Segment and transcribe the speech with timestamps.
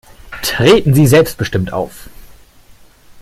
[0.41, 2.09] Treten Sie selbstbestimmt auf.